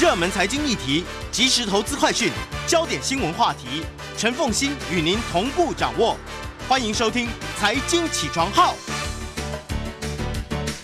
[0.00, 2.32] 热门财经议题、即时投资快讯、
[2.66, 3.84] 焦点新闻话题，
[4.16, 6.16] 陈凤欣与您同步掌握。
[6.66, 7.26] 欢迎收听
[7.58, 8.72] 《财经起床号》。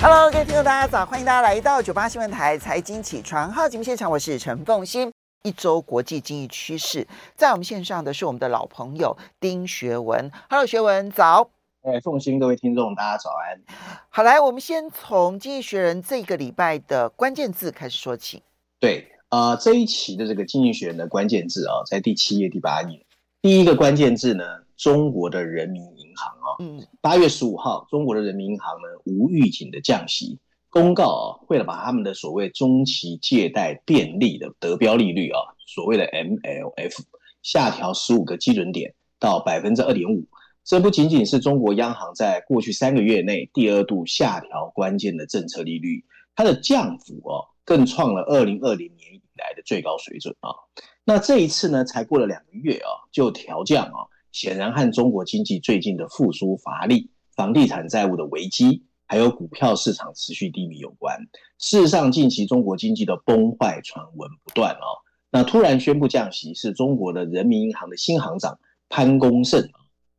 [0.03, 1.07] Hello，各位听众，大家早！
[1.07, 5.11] 欢迎大家来到九八新闻台《财经起床号》节目现场，我是陈凤欣。
[5.45, 10.31] 一周国际经济趋势，在我们线上的是我们的老朋友丁学文。
[10.51, 11.49] Hello，学文早。
[11.85, 13.59] 哎，凤馨，各位听众，大家早安。
[14.11, 18.43] 好，来，我们先从《经济学人》这个礼拜的关键字开始说起。
[18.79, 23.07] 对，呃，这一期的这个《经济学人》的关键字啊、哦，在第七页、第八页。
[23.41, 24.45] 第一个关键字呢，
[24.77, 36.99] 中国的人民银行啊、哦，嗯，八月十五号，中国的人民银行呢，无预警的降息，公告啊、哦，为了把他们的所谓中期借贷便利的得标利率啊、哦，所谓的 MLF
[37.43, 40.27] 下调十五个基准点到百分之二点五。
[40.65, 50.49] 这不仅仅是中国央行在过去三个月内第二度下调关键的政策利率，它的降幅哦，更创了二零二零年以来的最高水准啊。
[51.05, 61.19] 那这一次呢，才过了两个月啊，就调降啊，显然和中国经济最近的复苏乏力、房地产债务的危机，还有股票市场持续低迷有关。
[61.59, 64.87] 事实上，近期中国经济的崩坏传闻不断啊。
[65.31, 69.69] 那突然宣布降息，是中国的人民银行的新行长潘功胜。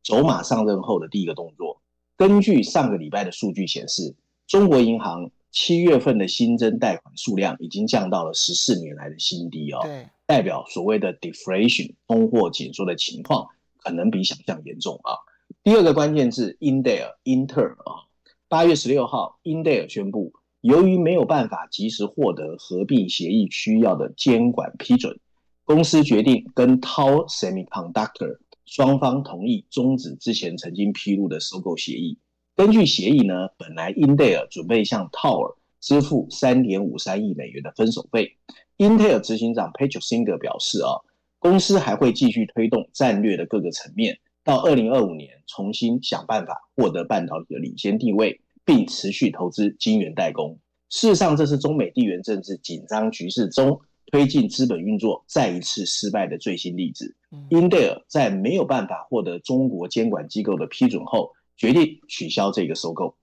[0.04, 1.82] 走马上任后的第一个动作，
[2.16, 5.30] 根据上个礼拜的数据显示，中国银行
[5.60, 9.80] 七月份的新增贷款数量已经降到了十四年来的新低哦，
[10.24, 13.48] 代表所谓的 deflation 通货紧缩的情况
[13.78, 15.18] 可能比想象严重啊。
[15.64, 18.06] 第二个关键字 Indeal 英特尔啊，
[18.46, 25.18] 八月十六号，Indeal 宣布，由于没有办法及时获得合并协议需要的监管批准，
[25.64, 28.38] 公司决定跟 Tower Semiconductor。
[28.64, 32.16] 双方同意终止之前曾经披露的收购协议。
[32.58, 38.36] 根据协议呢，本来英特尔准备向 Tower 支付三点五三亿美元的分手费。
[38.78, 40.98] 英特尔执行长 Patrick Singer 表示啊，
[41.38, 50.58] 公司还会继续推动战略的各个层面，到二零二五年重新想办法获得半导体的领先地位，并持续投资晶圆代工。
[50.90, 53.80] 事实上，这是中美地缘政治紧张局势中。
[54.10, 57.14] 推进资本运作再一次失败的最新例子。
[57.50, 63.16] 英特尔在没有办法获得中国监管机构的批准后，决定取消这个收购。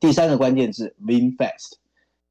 [0.00, 1.74] 第三个关键字，VinFast，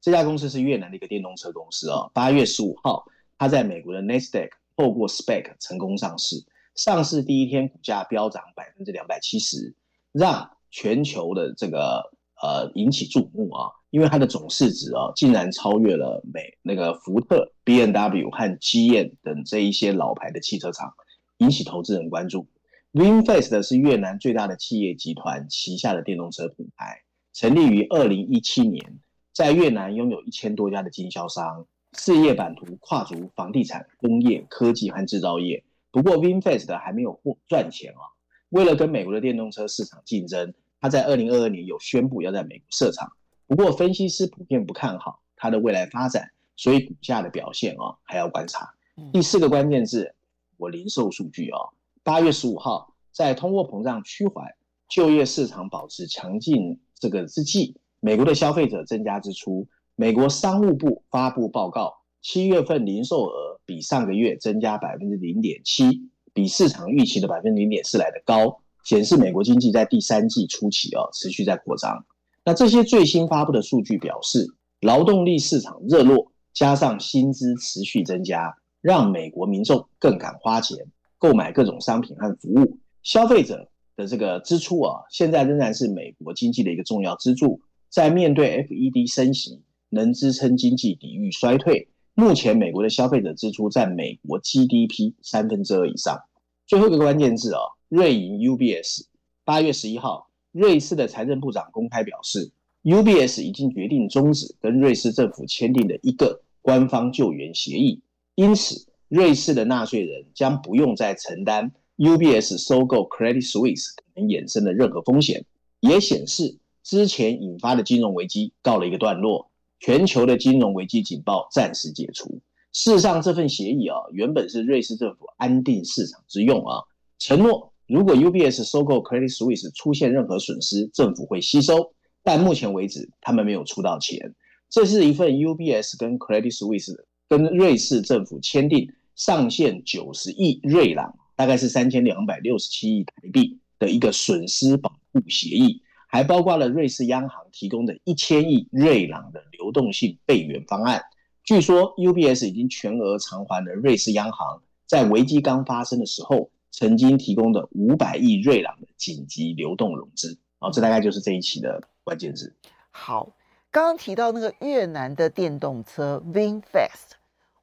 [0.00, 2.10] 这家公司是越南的一个电动车公司啊。
[2.12, 3.06] 八月十五号，
[3.38, 6.44] 它在美国的 Nasdaq 透过 SPAC 成功上市，
[6.74, 9.74] 上市第一天股价飙涨百分之两百七十，
[10.10, 12.12] 让全球的这个
[12.42, 13.70] 呃引起注目啊。
[13.90, 20.94] 因为它的总市值啊，竟然超越了美那个福特、B N W 和 GM 等这一些老牌的汽车厂，
[21.38, 22.48] 引起投资人关注。
[22.92, 28.98] VinFast 是越南最大的企业集团旗下的电动车品牌，成立于二零一七年，
[29.32, 35.64] 在越南拥有一千多家的经销商，事业版图跨足房地产、工业、科技和制造业。
[35.90, 38.12] 不过，VinFast 还没有获赚钱啊。
[38.50, 43.10] 为了跟美国的电动车市场竞争，它在二零二二年有宣布要在美国设厂。
[43.46, 48.74] 不过，分析师普遍不看好它的未来发展，所以股价的表现啊还要观察。
[49.14, 50.14] 第四个关键字，
[50.58, 51.58] 我零售数据啊，
[52.04, 54.44] 八月十五号，在通货膨胀趋缓、
[54.88, 59.68] 就业市场保持强劲这个之际，美国的消费者增加支出。
[59.94, 72.04] 美国商务部发布报告，七月份零售额比上个月增加百分之零点七，比市场预期的百分之零点四来得高，显示美国经济在第三季初期啊持续在扩张。
[72.44, 74.48] 那这些最新发布的数据表示，
[74.80, 80.78] 劳动力市场热络，加上薪资持续增加，让美国民众更敢花钱
[81.22, 82.80] 购买各种商品和服务。
[83.04, 87.60] 消费者的这个支出啊，现在仍然是美国经济的一个重要支柱。
[87.88, 91.86] 在面对 FED 升息，能支撑经济抵御衰退。
[92.14, 96.18] 目前，美国的消费者支出占美国 GDP 三分之二以上。
[96.66, 99.04] 最后一个关键字啊，瑞银 UBS，
[99.44, 100.28] 八月十一号。
[100.50, 102.50] 瑞士的财政部长公开表示
[102.82, 108.02] ，UBS 已经决定终止跟瑞士政府签订的一个官方救援协议，
[108.34, 115.44] 因此瑞士的纳税人将不用再承担 UBS 收购 Credit Suisse 可能衍生的任何风险，
[115.80, 119.50] 也显示之前引发的金融危机告了一个段落，
[119.80, 122.40] 全球的金融危机警报暂时解除。
[122.72, 126.80] 事实上，这份协议啊，原本是瑞士政府安定市场之用啊，
[127.18, 127.70] 承诺。
[127.86, 131.92] 如果 UBS 收购 Credit Suisse 出现任何损失，政府会吸收。
[132.22, 134.34] 但目前为止，他们没有出到钱。
[134.70, 136.96] 这是一份 UBS 跟 Credit Suisse
[137.28, 151.02] 跟瑞士政府签订上限九十亿瑞郎，大概是三千两百六十七亿台币的一个损失保护协议，还包括了瑞士央行提供的一千亿瑞郎的流动性备援方案。
[151.44, 160.38] 据说 UBS 已经全额偿还了瑞士央行在危机刚发生的时候曾经提供的五百亿瑞郎的紧急流动融资。
[160.60, 162.54] 好，这大概就是这一期的关键字。
[162.92, 163.34] 好，
[163.72, 167.16] 刚刚提到那个越南的电动车 VinFast，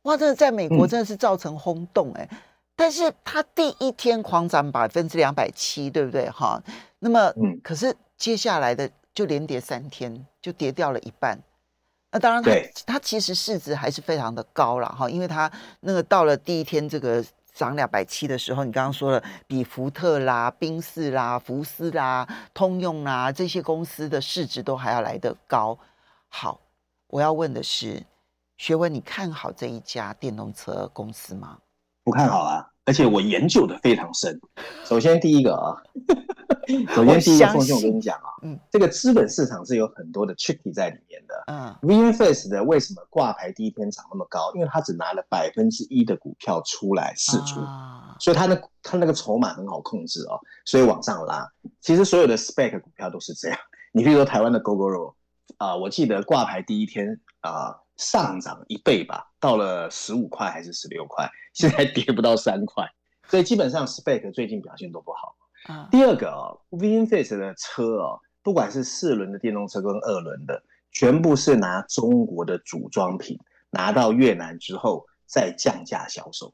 [0.03, 2.29] 哇，真的在美国真的是造成轰动哎、欸。
[2.31, 2.37] 嗯、
[2.75, 6.29] 但是它第一天狂涨百分之两百七，对不对？
[6.29, 6.61] 哈，
[6.99, 11.37] 那么，嗯，可是接下来的就连跌三天，就跌掉了一半。
[12.11, 12.49] 那当然它，
[12.85, 15.51] 它它其实市值还是非常的高了哈，因为它
[15.81, 17.23] 那个到了第一天这个
[17.53, 25.77] 涨两百七的时候，你刚刚说了，比福特啦、宾士啦、福斯啦、通用啦这些公司的市值都还要来得高。
[26.29, 26.59] 好，
[27.07, 28.01] 我要问的是，
[28.59, 31.57] 学文，你看好这一家电动车公司吗？
[32.03, 32.67] 不看好啊。
[32.83, 34.37] 而且我研究的非常深。
[34.83, 35.77] 首先第一个啊，
[36.93, 41.43] 首先第一个，奉劝我跟你讲啊，嗯，这个资本市场是有很多的 tricky 在里面的。
[41.47, 44.51] 嗯，VinFast 的为什么挂牌第一天涨那么高？
[44.55, 51.49] 因为他只拿了百分之一的股票出来试出，啊、所以他的他那个筹码很好控制哦，所以往上拉。
[51.79, 53.57] 其实所有的 spec 股票都是这样。
[53.93, 55.13] 你比如说台湾的 Gogoro
[55.55, 57.77] 啊，我记得挂牌第一天啊。
[57.99, 62.85] 上涨一倍吧，到了十五块还是十六块，现在跌不到三块，
[63.27, 65.35] 所以基本上 SPAC 最近表现都不好。
[65.67, 70.63] 啊、第二个哦，VinFast 的车哦，不管是四轮的电动车跟二轮的，
[70.93, 73.37] 全部是拿中国的组装品
[73.69, 76.53] 拿到越南之后再降价销售，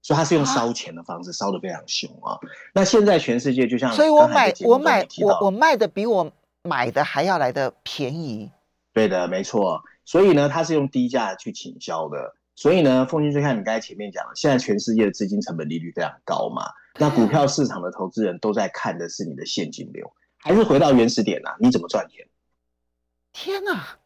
[0.00, 2.38] 所以它是用烧钱的方式烧得非常凶啊。
[2.72, 6.32] 那现在全世界就像，所以我买我买我我卖的比我
[6.62, 8.50] 买的还要来的便宜。
[8.94, 9.78] 对的，没错。
[10.06, 12.34] 所以呢，它是用低价去倾销的。
[12.54, 16.62] 所以呢，凤馨就像你刚才前面讲的，现在全世界的资金成本利率非常高嘛，
[16.98, 21.56] 那股票市场的投资人都在看的是你的现金流，还是回到原始点呐、啊？
[21.60, 22.26] 你怎么赚钱？
[23.34, 23.98] 天哪！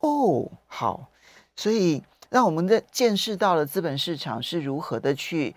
[0.00, 1.12] 哦，好，
[1.54, 5.54] 所以让我们的见识到了资本市场是如何的去。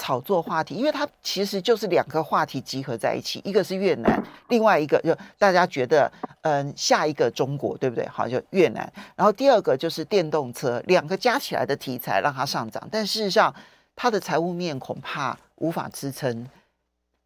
[0.00, 6.10] 炒作话题，因为它其实就是两个话题集合在一起，一个是越南，另外一个就大家觉得，
[6.40, 8.08] 嗯，下一个中国，对不对？
[8.08, 8.90] 好，就越南。
[9.14, 13.54] 然后第二个就是电动车，两个加起来的题材让它上涨，但事实上
[13.94, 16.48] 它的财务面恐怕无法支撑。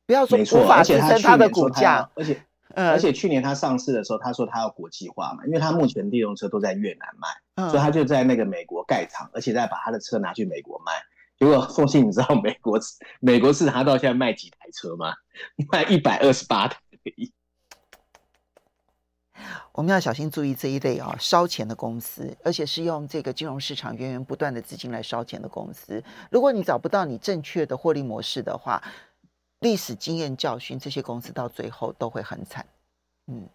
[0.07, 2.43] 不要说无法支撑它的股价，而且，
[2.75, 10.93] 嗯，而且去年它上市的时候，他说他要国际化嘛，因为他目前电动车都在越南卖，嗯，所以他就在那个美国盖厂，而且再把他的车拿去美国卖。
[11.39, 12.79] 结果凤信，你知道美国
[13.21, 15.13] 美国市场到现在卖几台车吗？
[15.73, 17.33] 卖一百二十八台而已。
[19.73, 26.03] 我们要小心注意这一类啊、哦，烧钱的公司，而且是用这个金融市场源源不断的资金来烧钱的公司。
[26.31, 28.81] 如果你找不到你正确的获利模式的话，
[29.59, 32.65] 历史经验教训，这些公司到最后都会很惨。
[33.27, 33.49] 嗯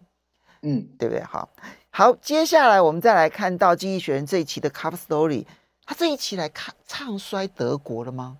[0.60, 1.24] 嗯，对不对？
[1.24, 1.48] 好，
[1.88, 5.46] 好，接下来我们再来看到《经济学人》这一期的 Cover Story。
[5.90, 8.38] 他这一期来看唱衰德国了吗？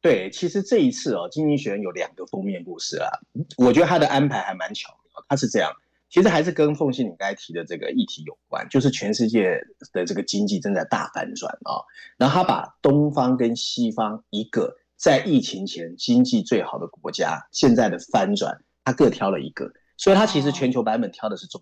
[0.00, 3.10] 对，其实这一次哦，《经济学人》有两个封面故事啊，
[3.56, 5.24] 我觉得他的安排还蛮巧妙。
[5.28, 5.72] 他是这样，
[6.08, 9.60] 其实还是跟凤信你刚才提的这个议题有关，就是全世界
[9.92, 11.82] 的这个经济正在大反转啊。
[12.16, 21.60] 然后他把东方跟西方一个在疫情前经济最好的国家现在的翻转，他各挑了一个，所以他其实全球版本挑的是中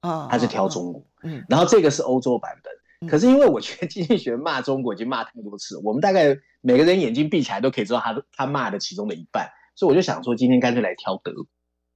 [0.00, 2.72] 国啊，他是挑中国，嗯，然后这个是欧洲版本。
[3.08, 11.46] 可是因为我觉得经济学骂中国已经骂太多次，我们大概每个人眼睛闭起来都可以知道他他骂的其中的一半，所以我就想说今天干脆来挑德国，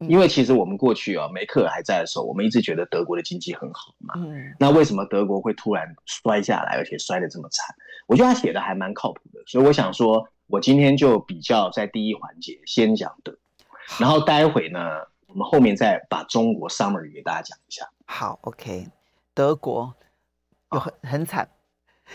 [0.09, 4.15] 因为其实我们过去啊，梅克尔还在的时候，我们一直觉得德国的经济很好嘛。
[4.59, 7.75] 那为什么德国会突然摔下来，而且摔得这么惨？
[8.07, 13.37] 我觉得他写的还蛮靠谱的，所以我想说，我今天就比较在第一环节先讲德，
[14.01, 14.81] 然后待会呢，
[15.29, 17.89] 我们后面再把中国 summary 给大家讲一下。
[18.07, 18.89] 好，OK，
[19.35, 19.95] 德国。
[20.78, 21.49] 很很惨，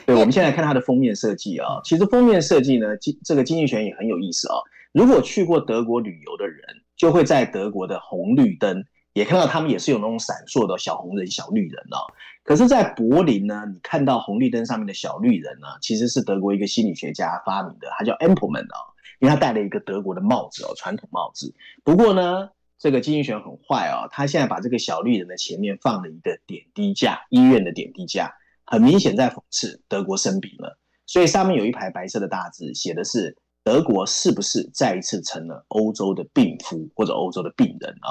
[0.05, 4.55] 对，我们现在看它的封面设计啊，其实封面设计呢，经这个经济学也很有意思啊。
[4.93, 6.61] 如果去过德国旅游的人，
[6.95, 11.97] 就会在德国的红绿灯也看到他们也是有那种闪烁的小红人、小绿人啊。
[12.43, 18.77] 可是，在柏林呢，你看到红绿灯上面的小绿人呢，其实是德国一个心理学家发明的，他叫 Ampelman 啊，
[19.19, 21.53] 因为他戴了一个德国的帽子哦，传统帽子。
[21.83, 28.33] 不过呢，这个经济学很坏啊，他现在把这个小绿人的前面放了一个点滴架，医院的点滴架。
[28.71, 38.07] 很明显在讽刺德国生病了，所以上面有一排白色的大字，写的是德国是不是再一次成了欧洲的病夫或者欧洲的病人啊？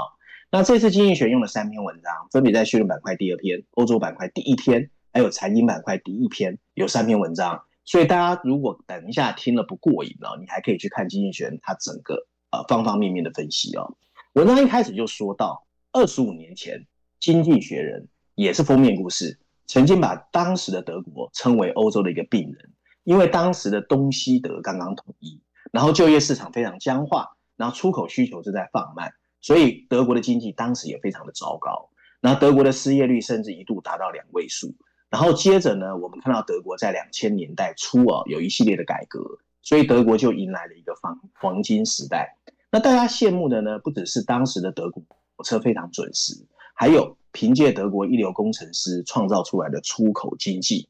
[0.53, 7.63] 那这次经济学用了三篇文章，分别在绪论板块第二篇、欧洲板块第一篇，还有财经板块第一篇，有三篇文章。
[7.87, 13.97] 所以大家如果等一下听了不过瘾了，你还可以去看经济学它整个呃方方面面的分析哦。
[14.35, 16.87] 文章一开始就说到，二十五年前，
[17.19, 19.39] 经济学人也是封面故事。
[19.71, 22.73] 曾经把当时的德国称为欧洲的一个病人，
[23.05, 31.89] 因为当时的东西德刚刚统一，然后就业市场非常僵化，然后出口需求正在放慢，所以德国的经济当时也非常的糟糕。
[32.21, 34.75] 然后德国的失业率甚至一度达到两位数。
[35.09, 39.21] 然后接着呢，我们看到德国在两千年代初啊，有一系列的改革，
[39.63, 42.37] 所以德国就迎来了一个黄黄金时代。
[42.73, 45.01] 那大家羡慕的呢，不只是当时的德国
[45.37, 46.35] 火车非常准时，
[46.75, 50.89] 还有凭借德国一流工程师创造出来的出口经济。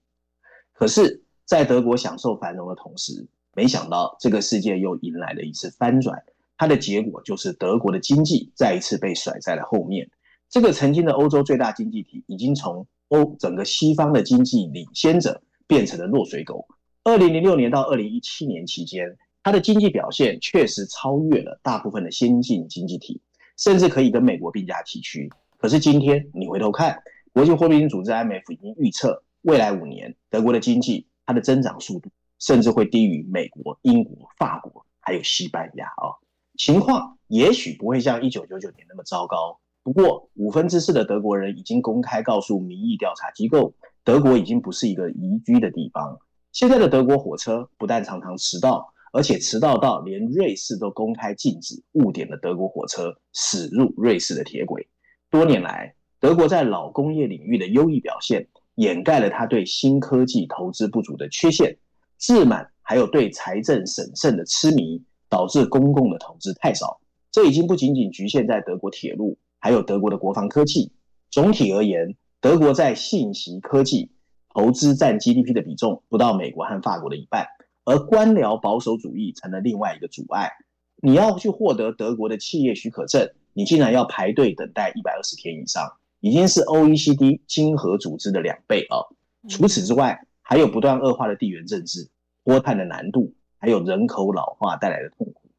[0.73, 6.23] 可是，在德国享受繁荣的同时，没想到这个世界又迎来了一次翻转，
[6.56, 10.11] 它的结果就是德国的经济再一次被甩在了后面。
[10.49, 16.66] 这个曾经的欧洲最大经济体，已经从欧整个西方的经济领先者变成了落水狗。
[17.04, 23.20] 二零零六年到二零一七年期间，它的经济表现确实超越了大部分的先进经济体，
[23.56, 25.30] 甚至可以跟美国并驾齐驱。
[25.60, 27.02] 可是今天你回头看，
[27.34, 36.16] 国际货币基金组织 IMF 已经预测，未来五年德国的经济它的增长速度甚至会低于美国、英国、法国还有西班牙啊。
[36.56, 39.60] 情况也许不会像一九九九年那么糟糕。
[39.82, 46.18] 不过五分之四的德国人已经公开告诉民意调查机构，德国已经不是一个宜居的地方。
[46.52, 48.94] 现在的德国火车不但常常迟到。
[49.12, 54.86] 而且迟到到连瑞士都公开禁止误点的德国火车驶入瑞士的铁轨。
[55.30, 61.78] 多年来，德国在老工业领域的优异表现，掩盖了他对新科技投资不足的缺陷。
[62.18, 67.00] 自满还有对财政审慎的痴迷，导致公共的投资太少。
[67.30, 70.92] 这已经不仅仅局限在德国铁路，还有德国的国防科技。
[71.30, 74.10] 总体而言，德国在信息科技
[74.52, 77.46] 投资占 GDP 的比重不到美国和法国的一半。
[77.84, 80.50] 而官僚保守主义成了另外一个阻碍。
[81.02, 89.04] 你要去获得德国的企业许可证，你竟然要排队等待一百二十天以上，已经是 OECD 经合组织的两倍啊！
[89.49, 92.09] 除此之外，还有不断恶化的地缘政治、
[92.45, 95.50] 脱碳的难度，还有人口老化带来的痛苦。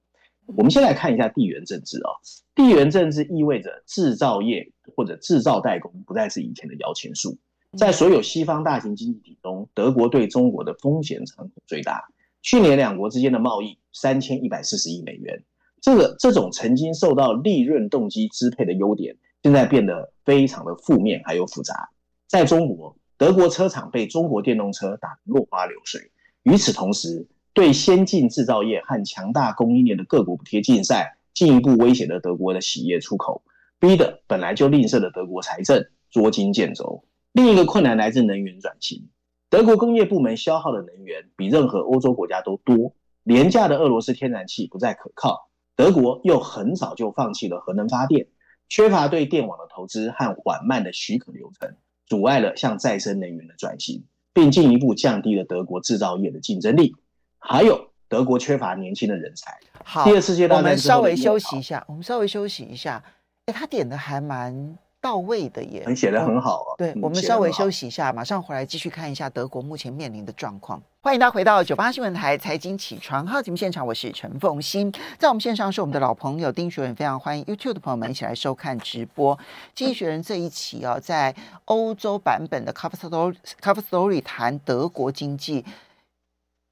[0.58, 2.12] 我们先来看一下地缘政治啊，
[2.54, 7.38] 地缘政治意味着制造业或者制造代工不再是以前的摇钱树。
[7.78, 12.04] 在所有西方大型经济体中，德国对中国的风险敞口最大。
[12.42, 15.44] 去年两国之间的贸易三千一百四十亿美元，
[15.82, 21.90] 这个这种曾经受到利润动机支配的优点，现在变得非常的负面还有复杂。
[22.28, 26.12] 在中国，德国车厂被中国电动车打得落花流水。
[26.44, 33.44] 与此同时，对先进制造业和强大供应链的各国补贴竞赛，进一步威胁了德国的企业出口，
[33.80, 37.04] 逼得本来就吝啬的德国财政捉襟见肘。
[37.32, 39.10] 另一个困难来自能源转型，
[39.50, 45.50] 德国工业部门消耗的能源比任何欧洲国家都多，廉价的俄罗斯天然气不再可靠，
[45.82, 48.28] 德国又很早就放弃了核能发电，
[48.70, 56.96] 缺乏对电网的投资和缓慢的许可流程，阻碍了向再生能源的转型，并进一步降低了德国制造业的竞争力。
[57.40, 59.58] 还有，德国缺乏年轻的人才。
[59.84, 63.04] 好，第二次世界大战，我们稍微休息一下，我们稍微休息一下。
[63.48, 64.78] 哎，他点的还蛮。
[65.01, 66.70] 到位的耶，很写的很好啊。
[66.77, 70.79] 对，我们稍微休息一下，马上回来继续看一下德国目前面临的状况。
[71.01, 74.93] 欢迎大家回到九八新闻台财经起床号节目现场，我是陈凤欣。
[75.17, 79.38] 在我们线上是我们的老朋友丁学文，非常欢迎 YouTube 的朋友们一起来收看直播。
[79.74, 85.65] 经济学人这一期啊，在欧洲版本的 Cover Story Cover Story 谈德国经济，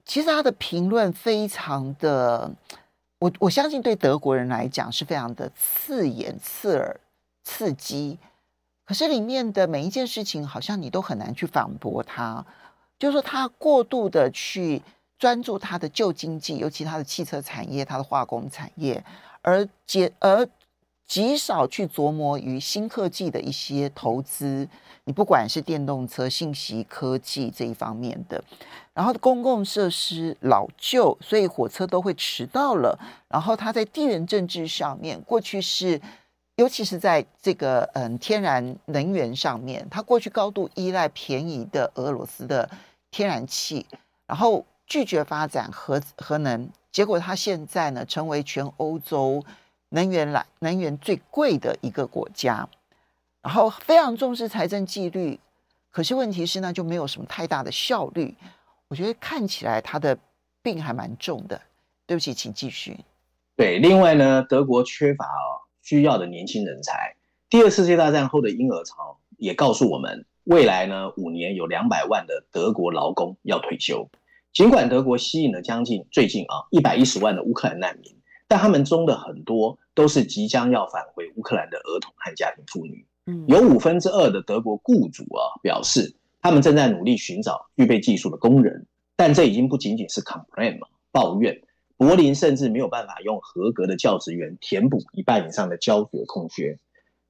[0.05, 2.51] 其实他的评论非常的，
[3.17, 6.99] 我我相信对德国人来讲是非常的刺眼刺耳。
[7.43, 8.19] 刺激，
[8.85, 12.45] 可是里面的每一件事情，好像你都很难去反驳他。
[12.97, 14.81] 就是说，他过度的去
[15.17, 19.03] 专注他的旧经济，尤其他的汽车产业、他的化工产业，
[19.41, 20.47] 而极而
[21.07, 24.67] 极少去琢磨于新科技的一些投资。
[25.05, 28.43] 你不管是电动车、信息科技这一方面的，
[28.93, 32.99] 然后公共设施老旧，所以火车都会迟到了。
[33.29, 36.01] 然后他在地缘政治上面，过去是。
[36.59, 42.69] 尤其是在这个嗯天然能源上面，它过去高度依赖便宜的俄罗斯的
[43.09, 43.85] 天然气，
[44.27, 49.41] 然后拒绝发展核核能，结果它现在呢成为全欧洲
[49.87, 52.67] 能源来能源最贵的一个国家，
[53.41, 55.39] 然后非常重视财政纪律，
[55.89, 58.35] 可是问题是呢就没有什么太大的效率，
[58.89, 60.17] 我觉得看起来它的
[60.61, 61.61] 病还蛮重的。
[62.05, 62.99] 对不起，请继续。
[63.55, 65.58] 对，另外呢，德国缺乏哦。
[65.81, 67.15] 需要的年轻人才。
[67.49, 74.09] 第二次世界大战后的婴儿潮也告诉我们，未来呢五年有两百万的德国劳工要退休。
[74.53, 78.15] 尽管德国吸引了将近最近啊一百一十万的乌克兰难民，
[78.47, 83.05] 但他们中的很多都是即将要返回乌克兰的儿童和家庭妇女。
[83.27, 91.61] 嗯有五分之二的德国雇主啊表示，他们正在努力寻找具备技术的工人，但这已经不仅仅是 complain 嘛，抱怨。
[91.99, 96.79] 柏林甚至没有办法用合格的教职员填补一半以上的教学空缺。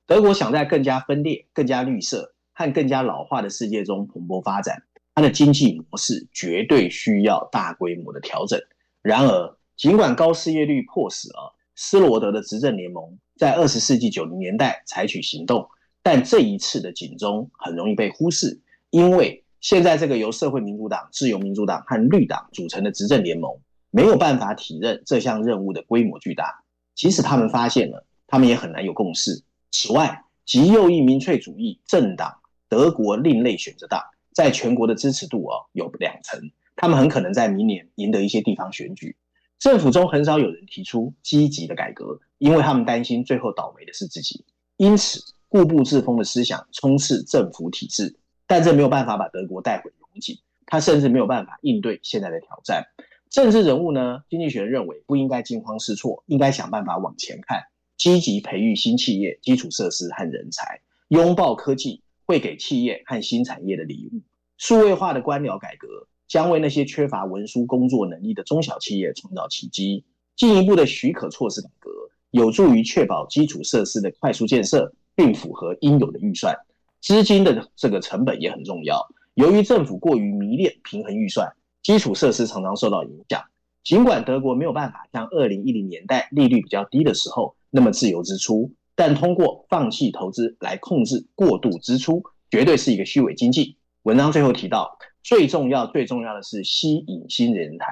[0.06, 4.84] 德国想在更加分裂、更加绿色和更加老化的世界中蓬勃发展，
[5.16, 8.62] 它的经济模式绝对需要大规模的调整。
[9.02, 15.68] 然而，尽管高失业率迫使啊施罗德的执政联盟在二十世纪九零年代采取行动，
[16.04, 18.62] 但这一次的警钟很容易被忽视，
[18.92, 23.60] 因为现在这个由社会民主党、自由民主党和绿党组成的执政联盟。
[23.92, 26.64] 没有办法体认这项任务的规模巨大，
[26.96, 29.44] 即使他们发现了，他们也很难有共识。
[29.72, 34.04] 此外，极右翼民粹主义政党德国另类选择党
[34.34, 39.16] 在全国的支持度哦有两成，他们很可能在明年赢得一些地方选举。
[39.60, 44.46] 政府中很少有人提出积极的改革，因为他们担心最后倒霉的是自己。
[44.78, 48.18] 因此，固步自封的思想充斥政府体制，
[48.48, 52.86] 但这没有办法把德国带回荣景，他甚至没有办法应对现在的挑战。
[53.30, 54.24] 政治人物呢？
[54.28, 57.62] 经济学认为不应该惊慌失措，应该想办法往前看，
[57.96, 64.22] 积极培育新企业、基础设施和人才，拥抱科技会给企业和新产业的礼物。
[64.58, 65.88] 数位化的官僚改革
[66.28, 70.06] 将为那些缺乏文书工作能力的中小企业创造奇迹。
[70.36, 71.92] 进一步的许可措施改革
[72.32, 76.56] 有助于确保基础设施的快速建设，并符合应有的预算。
[77.00, 79.06] 资金的这个成本也很重要。
[79.36, 81.48] 由于政府过于迷恋平衡预算。
[81.82, 83.44] 基础设施常常受到影响。
[83.84, 93.78] 尽管德国没有办法像二零一零年代利率比较低的时候那么自由支出，但通过放弃投资来控制过度支出，绝对是一个虚伪经济。
[94.04, 97.86] 文章最后提到，最重要、最重要的是吸引新人才。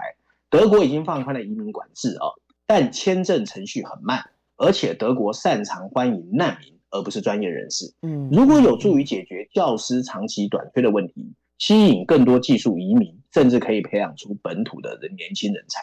[0.50, 2.27] 德国已经放宽了移民管制啊，
[2.65, 7.94] 但签证程序很慢，而且德国擅长欢迎难民，而不是专业人士。
[8.01, 11.34] 嗯，如果有助于解决教师长期短缺的问题。
[11.57, 15.81] 吸引更多技术移民，甚至可以培养出本土的人年轻人才。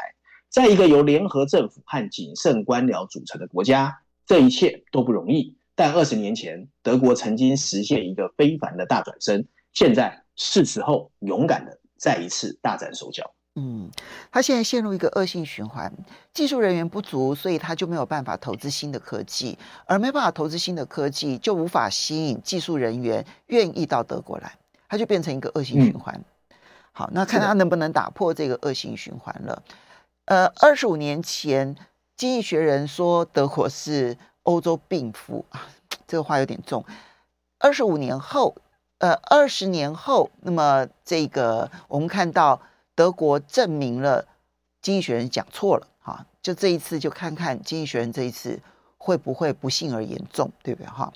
[0.48, 5.56] 在一个由联合政府和谨慎官僚组成的国家，这一切都不容易。
[5.74, 13.34] 但二十年前，德国曾经实现一个非凡的大转身，现在是时候勇敢的再一次大展手脚。
[13.56, 13.90] 嗯，
[14.30, 15.92] 他现在陷入一个恶性循环，
[16.32, 24.52] 技术人员不足，所以他就没有办法投资新的科技，而没办法投资新的科技，就无法吸引技术人员愿意到德国来。
[24.94, 26.56] 它就变成一个恶性循环，嗯、
[26.92, 29.60] 好，那看他能不能打破这个恶性循环了。
[30.26, 31.74] 呃，二十五年前，
[32.16, 35.66] 《经济学人》说德国是欧洲病夫啊，
[36.06, 36.84] 这个话有点重。
[37.58, 38.54] 二十五年后，
[38.98, 42.62] 呃，二十年后，那么这个我们看到
[42.94, 44.22] 德国证明了
[44.80, 48.60] 《经济学人》讲错了，哈，就这一次就看看《经济学人》这一次
[48.96, 50.88] 会不会不幸而严重，对不对？
[50.88, 51.12] 哈。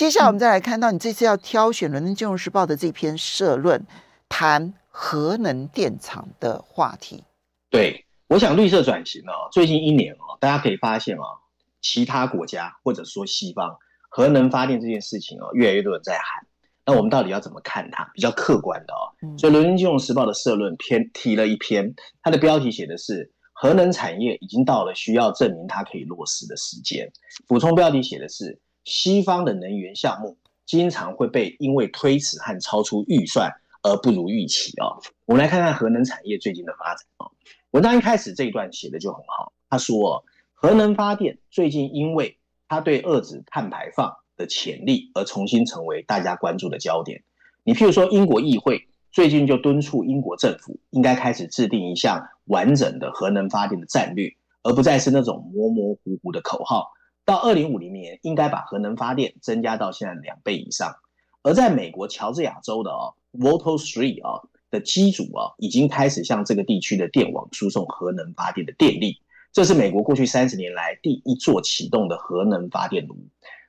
[0.00, 3.86] 接下来我们再来看到你这次要挑选《伦敦金融时报》的这篇社论，
[4.30, 7.22] 谈核能电厂的话题。
[7.68, 11.44] 对，我想绿色转型哦，最近一年哦，大家可以发现哦，
[11.82, 13.76] 其他国家或者说西方
[14.08, 16.46] 核能发电这件事情哦，越来越多人在喊。
[16.86, 18.10] 那我们到底要怎么看它？
[18.14, 27.12] 比较客观的哦，所以《伦敦金融时报》的社论篇提了一篇，它的标题写的是“核能产业已经到了需要证明它可以落实的时间”，
[27.46, 28.58] 补充标题写的是。
[28.84, 33.50] 西方的能源项目经常会被因为推迟和超出预算
[33.82, 34.98] 而不如预期啊。
[35.26, 37.26] 我们来看看核能产业最近的发展啊。
[37.72, 42.38] 文章一开始这一段写的就很好，他说，核能发电最近因为
[42.68, 47.22] 它对遏制碳排放的潜力而重新成为大家关注的焦点。
[47.62, 56.92] 你譬如说，英国议会最近就敦促英国政府应该开始制定一项完整的核能发电的战略，而不再是那种模模糊糊的口号。
[57.24, 60.96] 到二零五零年，应该把核能发电增加到现在两倍以上。
[61.42, 69.20] 而在美国乔治亚州的哦，Vogtle 3啊的机组啊，已经开始向这个地区的电网输送核能发电的电力。
[69.52, 73.16] 这是美国过去三十年来第一座启动的核能发电炉。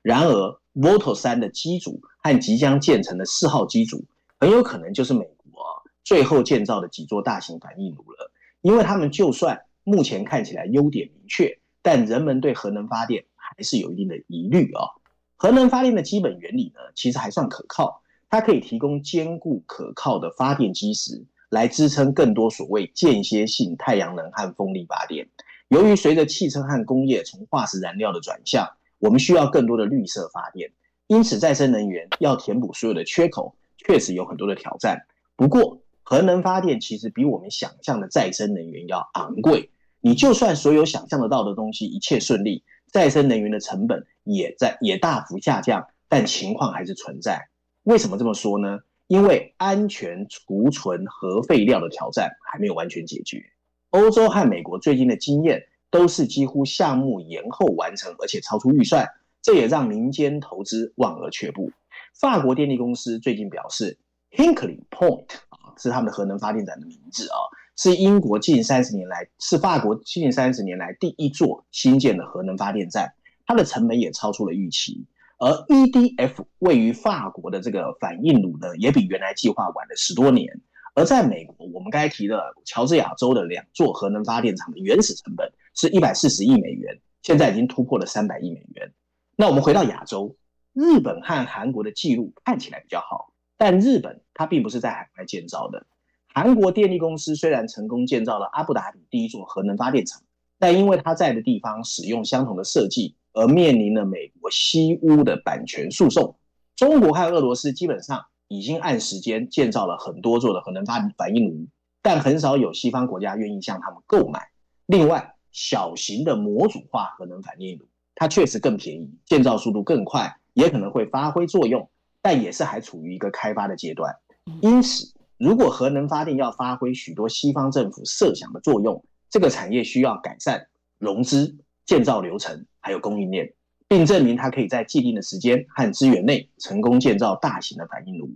[0.01, 4.03] 然而，Vogtle 3的机组和即将建成的四号机组，
[4.39, 5.63] 很有可能就是美国
[6.03, 8.31] 最后建造的几座大型反应炉了。
[8.61, 13.23] 因为他们就算目前看起来优点明确，但人们对核能发电
[13.55, 14.87] 还是有一定的疑虑啊。
[15.35, 25.27] 核能发电的基本原理呢，其实还算可靠，它可以提供坚固可靠的发电基石，来支撑更多所谓间歇性太阳能和风力发电。
[25.69, 28.67] 由于随着汽车和工业从化石燃料的转向，
[28.99, 30.71] 我们需要更多的绿色发电，
[31.07, 35.05] 因此再生能源要填补所有的缺口，确实有很多的挑战。
[35.35, 39.71] 不过，核能发电其实比我们想象的再生能源要昂贵。
[40.01, 47.47] 你就算所有想象得到的东西一切顺利，再生能源的成本也在也大幅下降，但情况还是存在。
[47.83, 48.79] 为什么这么说呢？
[49.07, 53.43] 因为安全储存核废料的挑战还没有完全解决。
[53.89, 59.09] 欧洲和美国最近的经验都是几乎项目延后完成，而且超出预算，
[59.41, 61.71] 这也让民间投资望而却步。
[62.17, 63.97] 法国电力公司最近表示
[64.31, 67.35] ，Hinkley Point 啊是他们的核能发电站的名字啊，
[67.83, 73.11] 是英国近三十年来，是法国近三十年来第一座新建的核能发电站，
[73.47, 75.03] 它的成本也超出了预期。
[75.39, 80.61] 而 EDF 位于法国的这个反应炉呢，也比原来计划晚了十多年。
[80.93, 88.93] 而在美国，我们刚才提了乔治亚州的两座核能发电厂的原始成本是一百四十亿美元，现在已经突破了三百亿美元。
[89.35, 90.35] 那我们回到亚洲，
[90.73, 95.87] 日本和韩国的记录看起来比较好，但日本它并不是在海外建造的。
[96.33, 100.21] 韩国电力公司虽然成功建造了阿布达比第一座核能发电厂，
[100.59, 103.15] 但因为它在的地方使用相同的设计。
[103.33, 106.35] 而面临了美国西屋的版权诉讼，
[106.75, 111.65] 中国和俄罗斯基本上已经按时间建造了很多座的核能发反应炉，
[112.01, 114.49] 但很少有西方国家愿意向他们购买。
[114.85, 121.89] 另外，小型的模组化核能反应炉，它确实更便宜，建造速度更快，也可能会发挥作用，
[122.21, 124.13] 但也是还处于一个开发的阶段。
[124.61, 130.67] 因此，如果核能发电要发挥许多西方政府设想的作用，这个产业需要改善
[130.99, 131.57] 融资。
[131.83, 133.53] 建造流程还有供应链，
[133.87, 138.29] 并证明它可以在既定的时间和资源内成功建造大型的反应炉。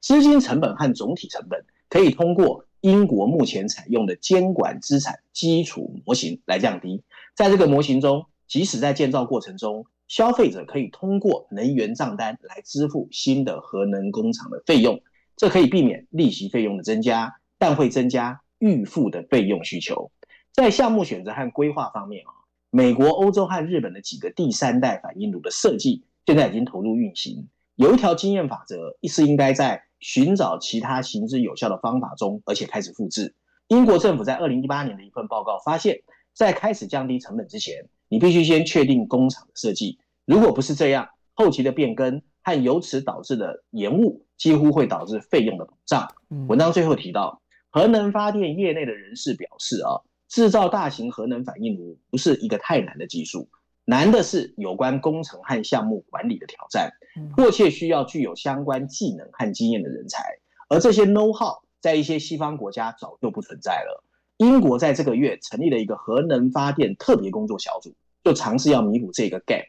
[0.00, 7.02] 资金成本和总体成本可以通过英国目前采用的监管资产基础模型来降低。
[7.34, 15.00] 在这个模型中，即使在建造过程中，消费者可以通过能源账单来支付新的核能工厂的费用，
[15.40, 20.10] 这可以避免利息费用的增加，但会增加预付的费用需求。
[20.52, 22.44] 在项目选择和规划方面啊。
[22.68, 27.48] 美国、欧洲和日本的几个第三代反应炉的设计，现在已经投入运行。
[27.74, 33.34] 有一条经验法则，是应该在寻找其他行之有效的方法中，而且开始复制。
[33.68, 36.02] 英国政府在二零一八年的一份报告发现，
[36.34, 39.98] 在开始降低成本之前，你必须先确定工厂的设计。
[40.26, 46.08] 如果不是这样，后期的变更和由此导致的延误，几乎会导致费用的膨胀。
[46.48, 50.00] 文章最后提到，核能发电业内的人士表示啊。
[50.30, 53.48] 制造大型核能反应炉不是一个太难的技术，
[53.84, 56.92] 难的是有关工程和项目管理的挑战，
[57.34, 64.04] 迫切需要具有相关技能和经验的人才，而这些 know how 在一些西方国家早就不存在了。
[64.36, 69.66] 英国在这个月成立了一个核能发电特别工作小组，就尝试要弥补这个 gap。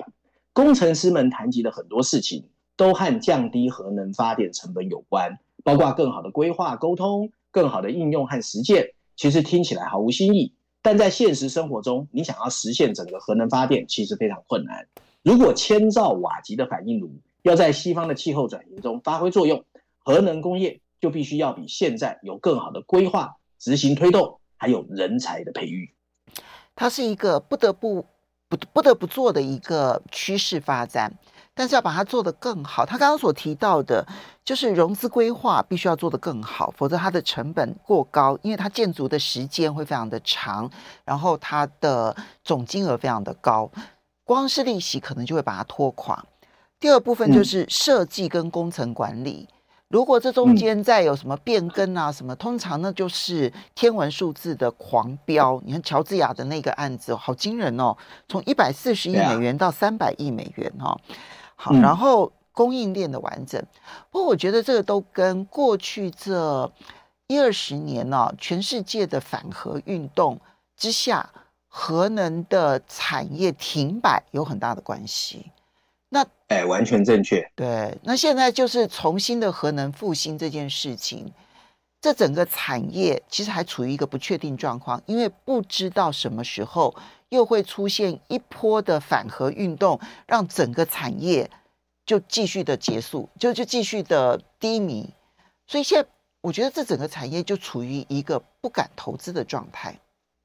[0.53, 2.47] 工程师们谈及的很多事情
[2.81, 8.95] 都和降低核能发电成本有关，包括更好的规划沟通、更好的应用和实践。
[9.15, 14.87] 其实听起来毫无新意，但在现实生活中，你想要实现整个核能发电，其实非常困难。
[15.21, 17.11] 如果千兆瓦级的反应炉
[17.43, 19.63] 要在西方的气候转型中发挥作用，
[19.99, 25.93] 核能工业就必须要比现在有更好的规划、执行推动，还有人才的培育。
[26.75, 28.03] 它是一个不得不
[28.49, 31.13] 不不得不做的一个趋势发展。
[31.61, 34.03] 但是要把它做得更好，他刚刚所提到的，
[34.43, 40.67] 就是融资规划必须要做得更好，否则它的成本过高，因为它建筑的时间会非常的长，
[41.05, 43.69] 然后它的总金额非常的高，
[44.23, 46.25] 光是利息可能就会把它拖垮。
[46.79, 49.47] 第二部分就是设计跟工程管理，
[49.87, 55.61] 如果这中间再有什么变更啊什么，通常那就是天文数字的狂飙。
[55.63, 57.95] 你看乔治亚的那个案子，好惊人哦，
[58.27, 60.99] 从一百四十亿美元到三百亿美元哦。
[61.63, 63.63] 好，然后供应链的完整，
[64.09, 66.71] 不过我觉得这个都跟过去这
[67.27, 70.41] 一二十年呢、啊，全世界的反核运动
[70.75, 71.29] 之下，
[71.67, 75.51] 核能的产业停摆有很大的关系。
[76.09, 77.47] 那哎，完全正确。
[77.55, 81.31] 对，那现在就是重新的核能复兴这件事情，
[82.01, 86.95] 这整个产业其实还处于一个不确定状况，因为不知道什么时候。
[87.31, 91.49] 又会出现一波的反核运动，让整个产业
[92.05, 95.09] 就继续的结束，就就继续的低迷。
[95.65, 96.09] 所以现在
[96.41, 99.97] 我觉得这整个产业就处于一个不敢投资的状态。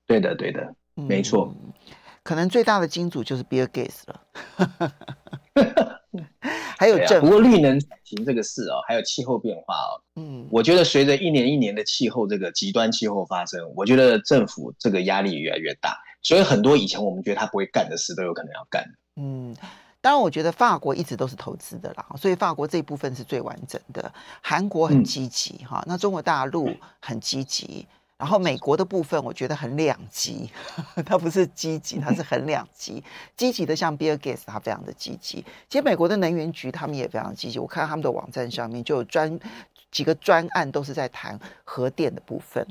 [0.07, 1.53] 对的，对的，没错。
[1.53, 1.72] 嗯，
[2.22, 4.20] 可能最大的金主就是 Bill Gates 了。
[6.79, 15.99] 还有政府，不过绿能转型这个事哦，还有气候变化哦，嗯，我觉得随着一年一年的气候这个极端气候发生，我觉得政府这个压力越来越大。
[16.27, 18.85] 所以很多以前我们觉得他不会干的事，都有可能要干。
[19.15, 19.55] 嗯，
[20.01, 24.12] 当然，我觉得法国一直都是投资的啦，所以法国这一部分是最完整的。
[24.43, 26.69] 韩国很积极哈，那中国大陆
[27.01, 27.87] 很积极，
[28.19, 30.51] 然后美国的部分我觉得很两极，
[31.07, 33.05] 它不是积极，它是很两极。
[33.37, 35.45] 积极的像比尔盖茨，他非常的积极。
[35.69, 39.39] 其实美国的能源局他们也非常积极，我看他们的网站上面就有专。
[39.97, 42.67] 几个专案都是在谈核电的部分，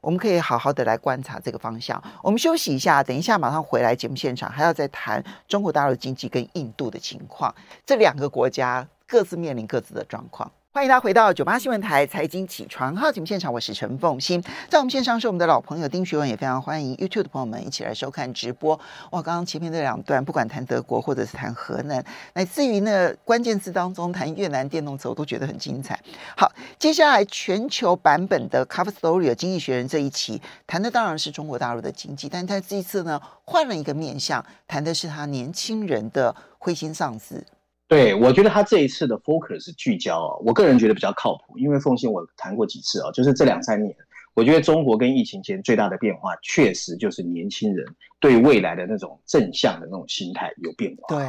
[0.00, 2.02] 我们可以好好的来观察这个方向。
[2.22, 10.50] 我们休息一下，等一下马上回来节目现场，还要再谈中国大陆经济跟印度的情况，这两个国家各自面临各自的状况。
[10.72, 18.78] 欢迎大家回到九八新闻台财经起床号节目现场，我是陈凤馨，在我们线上是我们的老朋友丁学文，也非常欢迎 YouTube 的朋友们一起来收看直播。
[19.10, 22.00] 哇，刚刚前面这两段，不管谈德国或者是谈核能，
[22.34, 25.98] 乃至于那关键字当中谈越南电动车，我都觉得很精彩。
[26.36, 37.44] 好，接下来全球版本的 Cover Story 经济学人这一期谈的当然是中国大陆的经济，但他这一次呢换了一个面向，谈的是他年轻人的灰心丧志。
[37.90, 43.92] 对，我觉得他这一次的 focus 聚焦啊，我个人觉得比较靠谱，因为奉信我谈过几次啊，就是这两三年，
[44.32, 47.84] 我觉得中国跟疫情前最大的变化，确实就是年轻人
[48.20, 51.16] 对未来的那种正向的那种心态有变化。
[51.16, 51.26] 对，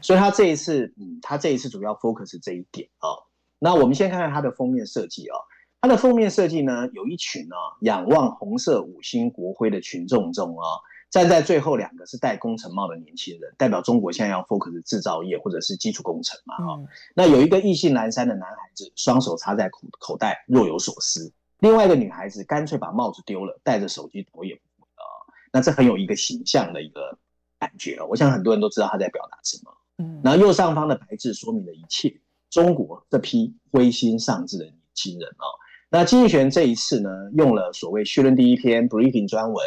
[0.00, 3.10] 所以他这一次，嗯，他这一次主要 focus 这一点啊。
[3.58, 5.34] 那我们先看看他的封面设计啊，
[5.80, 10.66] 他的封面设计呢，有一群啊仰望红色五星国徽的群众中啊。
[11.16, 16.56] 站在最后两个是戴工程帽的年轻人，代表中国现在要 focus 制造业或者是基础工程嘛？
[16.58, 25.08] 哈、嗯，那有一个意兴阑珊的男孩子，双手插在口口袋，若有所思；另外一个女孩子干脆把帽子丢了，带着手机头也不回啊。
[25.54, 27.16] 那这很有一个形象的一个
[27.58, 29.72] 感觉，我想很多人都知道他在表达什么。
[29.96, 32.14] 嗯，然后右上方的白字说明了一切：
[32.50, 35.48] 中国这批灰心丧志的年轻人啊。
[35.88, 39.64] 那经济学人这一次呢，用了所谓序论第一篇 briefing 专文、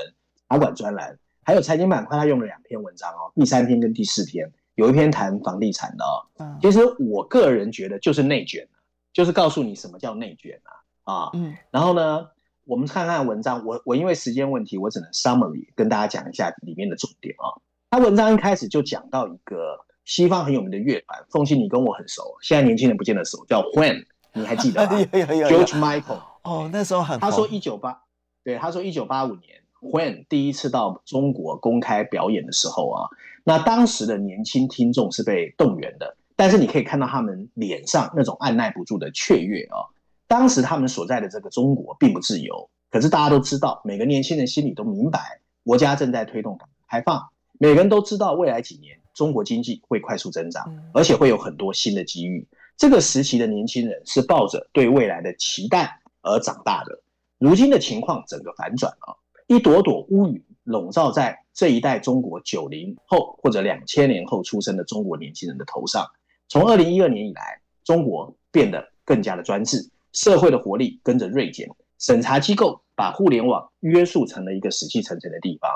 [0.48, 1.18] 茶馆专栏。
[1.50, 6.22] 还有财经板块，他用了两篇文章哦，第三篇跟第四篇，有一篇谈房地产的哦。
[6.62, 8.68] 其实我个人觉得就是内卷，
[9.12, 11.30] 就是告诉你什么叫内卷啊啊。
[11.34, 11.58] 嗯。
[11.72, 12.28] 然后呢，
[12.66, 17.58] 我们看看文章，我我因为时间问题，我只能 summary 跟大家讲一下里面的重点啊。
[17.90, 24.92] 他文章一开始就讲到一个西方很有名的乐团，凤信你跟我很熟，现在年轻人不见得熟，叫 Wham，你还记得吗？
[25.50, 26.22] George Michael。
[26.44, 27.20] 哦，那时候很。
[27.20, 28.04] 他说一九八，
[28.44, 29.56] 对，他说一九八五年。
[29.82, 33.10] When 第一次到中国公开表演的时候啊，
[33.44, 39.88] 那当时的年轻听众是被动员的，但是你可以看到他们脸上那种按耐不住的雀跃啊。
[40.28, 52.46] 当时他们所在的这个中国并不自由，可是大家都知道，每个年轻人心里都明白，国家正在推动改革开放，每个人都知道未来几年中国经济会快速增长，而且会有很多新的机遇。
[52.78, 57.02] 这个时期的年轻人是抱着对未来的期待而长大的。
[57.38, 59.18] 如今的情况整个反转了。
[59.50, 66.06] 一朵朵乌云笼罩在这一代中国九零后或者两千年后出生的中国年轻人的头上。
[66.48, 75.68] 从二零一二年以来，中国变得更加的专制，社会的活力跟着锐减，审查机构把互联网约束成了一个死气沉沉的地方，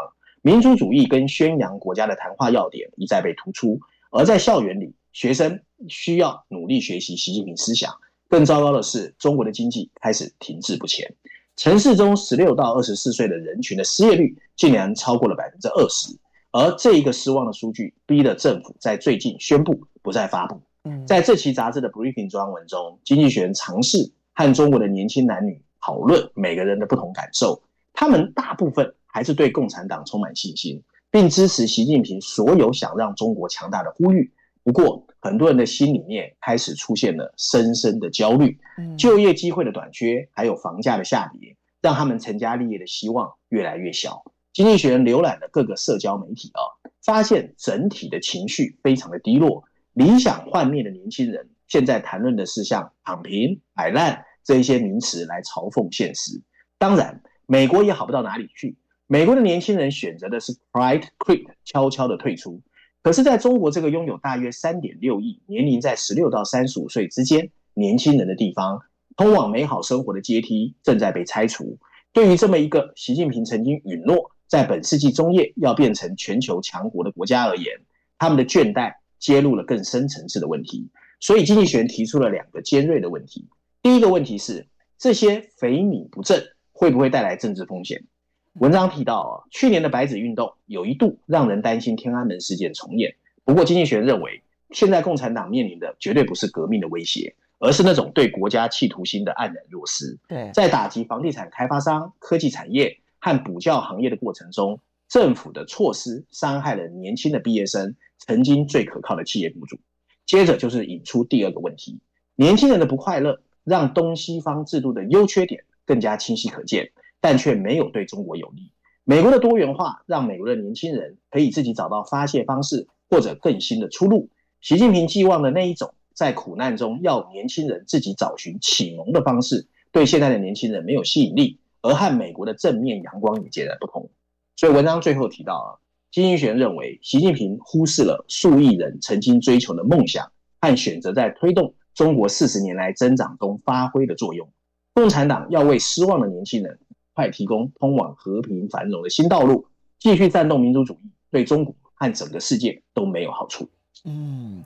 [0.44, 3.80] 民族主义跟宣扬国家的谈话要点一再被突出。
[4.12, 5.60] 而在校园里，学生
[5.90, 7.92] 需要努力学习习近平思想。
[8.30, 11.16] 更糟糕的是，中国的经济开始停滞不前。
[11.56, 16.18] 城市中十六到二十四岁的人群的失业率竟然超过了百分之二十，
[16.52, 20.60] 而这一个失望的数据逼得政府在最近宣布不再发布。
[21.08, 27.62] 在这期杂志的 briefing 专文中，经济学人尝试和中国的年轻男女讨论每个人的不同感受。
[27.94, 34.34] 他们大部分还是对共产党充满信心，并支持习近平所有想让中国强大的呼吁。
[34.64, 38.58] 不过，很多人的心里面开始出现了深深的焦虑，
[38.98, 44.24] 就业机会的短缺，还有房价的下跌，让他们成家立业的希望越来越小。
[44.54, 46.62] 经济学人浏览了各个社交媒体啊，
[47.04, 49.64] 发现整体的情绪非常的低落。
[49.94, 56.42] 理想幻灭的年轻人现在谈论的是像“躺平”“摆烂”这一些名词来嘲讽现实。
[56.78, 58.78] 当然，美国也好不到哪里去。
[59.08, 62.62] 美国的年轻人选择的是 “quiet quit”，悄悄的退出。
[63.04, 68.82] 可是，在中国这个拥有大约三点六亿年龄在十六到三十五岁之间年轻人的地方，
[69.18, 71.78] 通往美好生活的阶梯正在被拆除。
[72.14, 77.82] 对于这么一个习近平曾经允诺在本世纪中叶要变成全球强国的国家而言，
[78.18, 80.90] 他们的倦怠揭露了更深层次的问题。
[81.20, 83.50] 所以，经济学人提出了两个尖锐的问题。
[83.82, 84.66] 第一个问题是，
[84.98, 88.06] 这些肥米不振会不会带来政治风险？
[88.54, 93.16] 文章提到啊，去年的白纸运动有一度让人担心天安门事件重演。
[93.44, 100.18] 不过，经济学人认为，现在共产党面临的绝对不是革命的威胁，而是那种对国家企图心的黯然若失。
[100.28, 109.80] 对，在打击房地产开发商、科技产业和补教行业的过程中，政府的措施伤害了年轻的毕业生，曾经最可靠的企业雇主。
[110.28, 112.00] 接着就是引出第二个问题：
[112.36, 116.92] 年轻人的不快乐，让东西方制度的优缺点更加清晰可见。
[117.24, 118.70] 但却没有对中国有利。
[119.06, 124.30] 美国的多元化让美国的年轻人可以自己找到发泄方式或者更新的出路。
[124.60, 134.10] 习近平寄望的那一种在苦难中要年轻人自己找寻启蒙的方式，对现在的年轻人没有吸引力，而和美国的正面阳光也截然不同。
[134.58, 135.70] 所以文章最后提到啊，
[136.12, 144.50] 经济学认为，习近平忽视了数亿人曾经追求的梦想，和选择在推动中国四十年来增长中发挥的作用。
[144.94, 146.80] 共产党要为失望的年轻人
[147.14, 149.68] 快提供通往和平繁荣的新道路，
[150.00, 153.70] 继续煽动民族主义，对中国和整个世界都没有好处。
[154.06, 154.64] 嗯。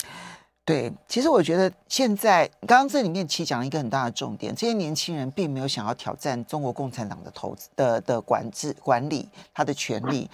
[0.65, 10.29] 对，其实我觉得现在刚刚这里面其实讲了一个很大的重点，这些年轻人并没有想要挑战中国共产党的投资的的管制管理他的权力，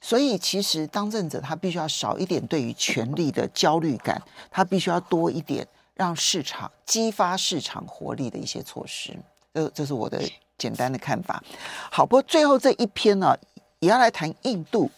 [0.00, 9.16] 所以其实当政者他必须要少一点对于权力的焦虑感，他必须要多一点让市场激发市场活力的一些措施。
[9.54, 10.20] 这这是我的
[10.58, 11.42] 简单的看法。
[11.90, 13.36] 好，不过最后这一篇呢，
[13.80, 14.90] 也要来谈印度，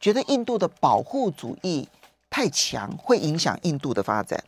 [0.00, 1.88] 觉得印度的保护主义。
[2.28, 4.44] 太强会影响印度的发展，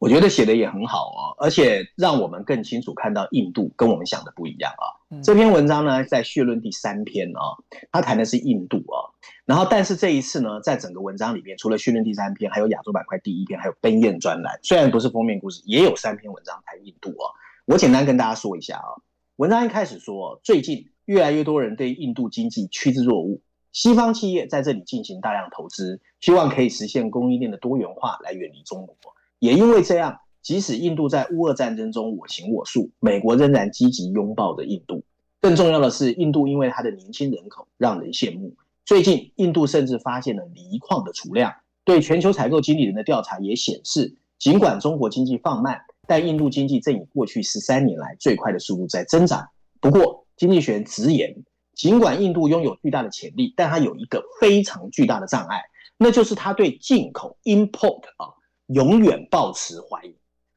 [0.00, 4.86] 我觉得写的也很好哦，而且让我们更清楚看到印度跟我们想的不一样啊。
[5.10, 7.54] 嗯、这篇文章呢，在序论第三篇啊，
[7.92, 17.30] 他谈的是印度啊，然后但是这一次呢，在整个文章里面，除了序论第三篇，还有亚洲板块第一篇，还有奔燕专栏，虽然不是封面故事，也有三篇文章谈印度啊。
[17.66, 18.98] 我简单跟大家说一下啊，
[19.38, 23.40] 文章一开始说，最近越来越多人对印度经济趋之若鹜。
[23.70, 28.96] 西方企业在这里进行大量投资，希望可以实现供应链的多元化，来远离中国。
[29.38, 35.04] 也因为这样，即使印度在乌俄战争中我行我素，美国仍然积极拥抱着印度。
[35.40, 38.56] 更重要的是，印度因为它的年轻人口让人羡慕。
[38.84, 41.54] 最近，印度甚至发现了锂矿的储量。
[41.84, 49.46] 对全球采购经理人的调查也显示，尽管中国经济放慢，但印度经济正以过去十三年来最快的速度在增长。
[49.78, 51.44] 不过，经济学人直言。
[51.74, 55.62] 尽管印度拥有巨大的潜力，但它有一个非常巨大的障碍，
[55.96, 58.34] 那就是它对进口 import 啊
[58.66, 60.16] 永远抱持怀疑。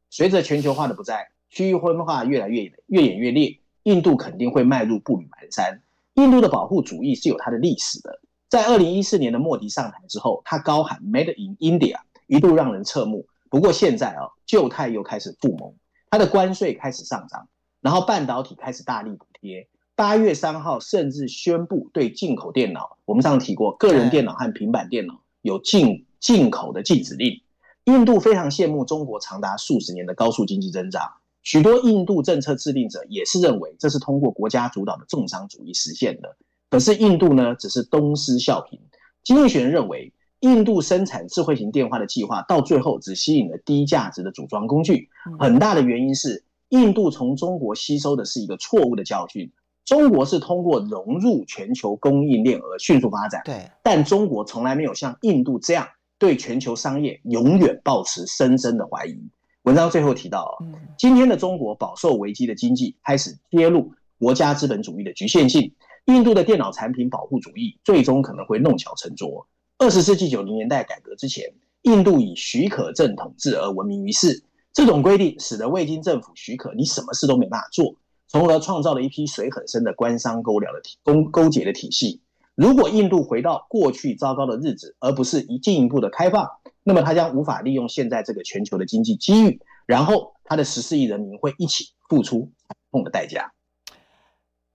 [0.09, 5.79] 随着全球化的不在，区域分化越来越越演越烈，印度肯定会迈入步履蹒跚。
[6.15, 13.27] 印度的保护主义是有它的历史的，在二零一四年的莫迪上台之后，他高喊 Made in India，一度让人侧目。
[13.51, 15.75] 不过现在啊，旧态又开始复萌，
[16.09, 17.49] 它的关税开始上涨，
[17.81, 19.67] 然后半导体开始大力补贴。
[19.93, 27.41] 八月三号，甚至宣布对进口电脑，我们上次提过，个人电脑和平板电脑有进进口的禁止令。
[27.83, 31.11] 印度非常羡慕中国长达数十年的高速经济增长，
[31.43, 36.37] 许多印度政策制定者也是认为这是通过国家主导的重商主义实现的。
[36.69, 38.79] 可是印度呢，只是东施效颦。
[39.23, 49.51] 经济学人认为，印度生产智慧型电话的计划到最后只吸引了低价值的组装工具，很大的原因是印度从中国吸收的是一个错误的教训。
[49.83, 59.17] 中国是通过融入全球供应链而迅速发展，对，但中国从来没有像印度这样对全球商业永远抱持深深的怀疑。
[59.63, 60.57] 文章最后提到，
[60.97, 65.73] 今天的中国饱受危机的经济开始揭露国家资本主义的局限性，
[66.05, 69.45] 印度的电脑产品保护主义最终可能会弄巧成拙。
[69.81, 77.95] 二十世纪九零年代改革之前，印度以许可证统治而闻名于世，这种规定使得未经政府许可，你什么事都没办法做。
[78.27, 82.21] 从而创造了一批水很深的官商勾聊的体勾勾结的体系。
[82.53, 86.47] 如果印度回到过去糟糕的日子，而不是一进一步的开放，
[86.83, 93.51] 那么它将无法利用现在这个全球的经济机遇，然后它的十四亿人民会一起付出惨痛的代价。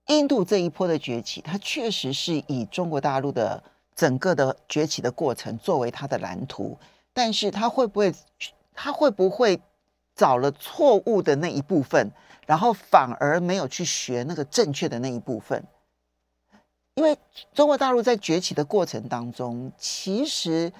[0.09, 3.63] 印度这一波的崛起，它确实是以中国大陆的
[3.97, 6.79] 整个的崛起的过程作为他的蓝图，
[7.13, 8.15] 但是他会不会，
[8.75, 9.59] 他会不会
[10.15, 12.13] 找了错误的那一部分？
[12.47, 15.65] 然后反而没有去学那个正确的那一部分，
[16.95, 17.19] 因为
[17.53, 20.73] 中国大陆在崛起的过程当中，其实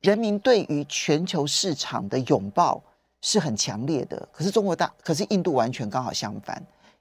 [0.00, 2.82] 人民对于全球市场的拥抱
[3.20, 4.28] 是很强烈的。
[4.32, 6.60] 可是中国大，可是印度完全刚好相反，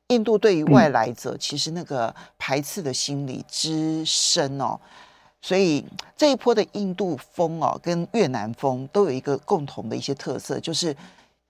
[0.09, 4.79] 印度对于外来者其实那个排斥的心理之深哦，
[5.45, 5.85] 所以
[6.17, 10.95] 这一波的印度风哦，跟越南风都有一个共同的一些特色，就是。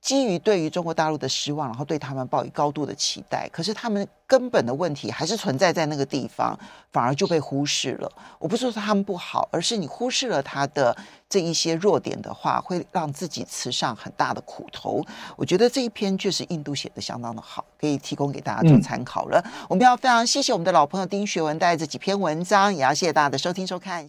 [0.06, 6.56] 基于对于中国大陆的失望，然后对他们抱以高度的期待，可是他们根本的问题还是存在在那个地方，
[6.92, 8.12] 反而就被忽视了。
[8.38, 10.96] 我不是说他们不好，而是你忽视了他的
[11.28, 15.04] 这一些弱点的话，会让自己吃上很大的苦头。
[15.36, 19.44] 我觉得这一篇确实印度写的相当的好，可以提供给大家做参考了。
[19.68, 24.04] 我们要非常谢谢我们的老朋友丁学文带来这几篇文章，也要谢谢大家的收听收看。